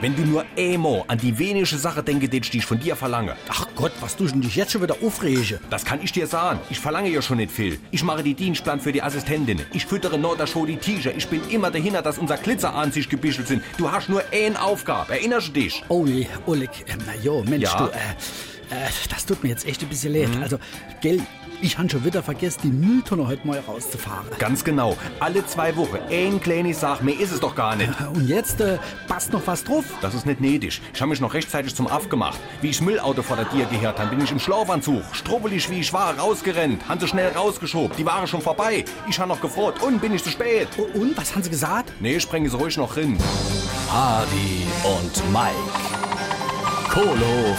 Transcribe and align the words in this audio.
Wenn 0.00 0.14
du 0.16 0.22
nur 0.22 0.44
Emo 0.56 1.04
an 1.08 1.18
die 1.18 1.38
wenige 1.38 1.76
Sache 1.78 2.02
denke, 2.02 2.28
die 2.28 2.40
ich 2.58 2.66
von 2.66 2.78
dir 2.78 2.96
verlange. 2.96 3.36
Ach 3.48 3.66
Gott, 3.74 3.92
was 4.00 4.16
du 4.16 4.26
denn 4.26 4.40
dich 4.40 4.56
jetzt 4.56 4.72
schon 4.72 4.82
wieder 4.82 4.96
aufrege? 5.02 5.60
Das 5.70 5.84
kann 5.84 6.00
ich 6.02 6.12
dir 6.12 6.26
sagen. 6.26 6.60
Ich 6.68 6.78
verlange 6.80 7.08
ja 7.10 7.22
schon 7.22 7.38
nicht 7.38 7.52
viel. 7.52 7.78
Ich 7.90 8.02
mache 8.02 8.22
die 8.22 8.34
Dienstplan 8.34 8.80
für 8.80 8.92
die 8.92 9.02
Assistentin. 9.02 9.62
Ich 9.72 9.86
füttere 9.86 10.18
Nordershow 10.18 10.66
die 10.66 10.76
T-Shirt. 10.76 11.14
Ich 11.16 11.28
bin 11.28 11.40
immer 11.48 11.70
dahinter, 11.70 12.02
dass 12.02 12.18
unser 12.18 12.36
Glitzeranzig 12.36 13.08
gebischelt 13.08 13.48
sind. 13.48 13.62
Du 13.78 13.90
hast 13.90 14.08
nur 14.08 14.22
eine 14.32 14.60
Aufgabe. 14.60 15.12
Erinnerst 15.12 15.48
du 15.48 15.52
dich? 15.52 15.82
Oh 15.88 16.04
je, 16.06 16.26
Oleg, 16.46 16.70
äh, 16.86 16.96
na 17.06 17.14
jo, 17.22 17.42
Mensch, 17.44 17.64
Ja? 17.64 17.78
du, 17.78 17.84
äh, 17.92 17.98
das 19.10 19.26
tut 19.26 19.42
mir 19.42 19.50
jetzt 19.50 19.66
echt 19.66 19.82
ein 19.82 19.88
bisschen 19.88 20.12
leid. 20.12 20.28
Also, 20.42 20.58
gell, 21.00 21.20
ich 21.62 21.78
han 21.78 21.88
schon 21.88 22.04
wieder 22.04 22.22
vergessen, 22.22 22.60
die 22.64 22.68
Mülltonne 22.72 23.26
heute 23.26 23.46
mal 23.46 23.58
rauszufahren. 23.60 24.26
Ganz 24.38 24.64
genau. 24.64 24.96
Alle 25.20 25.46
zwei 25.46 25.74
Wochen. 25.76 25.98
Ein 26.10 26.40
kleines 26.40 26.80
Sach. 26.80 27.00
Mehr 27.00 27.18
ist 27.18 27.32
es 27.32 27.40
doch 27.40 27.54
gar 27.54 27.76
nicht. 27.76 27.88
Äh, 28.00 28.06
Und 28.14 28.28
jetzt 28.28 28.60
äh, 28.60 28.78
passt 29.08 29.32
noch 29.32 29.46
was 29.46 29.64
drauf. 29.64 29.84
Das 30.02 30.14
ist 30.14 30.26
nicht 30.26 30.40
nötig. 30.40 30.82
Ich 30.92 31.00
habe 31.00 31.10
mich 31.10 31.20
noch 31.20 31.32
rechtzeitig 31.32 31.74
zum 31.74 31.86
Aff 31.86 32.08
gemacht. 32.08 32.38
Wie 32.60 32.68
ich 32.70 32.80
Müllauto 32.80 33.22
vor 33.22 33.36
der 33.36 33.48
Tür 33.48 33.64
gehört 33.66 33.98
habe, 33.98 34.10
bin 34.10 34.22
ich 34.22 34.30
im 34.30 34.38
Schlafanzug, 34.40 35.02
strubbelig 35.12 35.70
wie 35.70 35.80
ich 35.80 35.92
war, 35.92 36.18
rausgerannt, 36.18 36.86
han 36.88 36.98
so 37.00 37.06
schnell 37.06 37.30
rausgeschoben. 37.32 37.96
Die 37.96 38.04
waren 38.04 38.26
schon 38.26 38.42
vorbei. 38.42 38.84
Ich 39.08 39.18
habe 39.18 39.28
noch 39.28 39.40
gefroht 39.40 39.80
und 39.82 40.00
bin 40.00 40.12
ich 40.14 40.22
zu 40.24 40.30
spät. 40.30 40.68
O- 40.76 40.98
Und, 40.98 41.16
was 41.16 41.32
haben 41.34 41.42
sie 41.42 41.50
gesagt? 41.50 41.92
Nee, 42.00 42.18
sprengen 42.20 42.50
Sie 42.50 42.56
ruhig 42.56 42.76
noch 42.76 42.96
rein. 42.96 43.16
Hardy 43.90 44.66
und 44.84 45.32
Mike. 45.32 45.54
Kohlhof 46.90 47.58